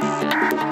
Música 0.00 0.67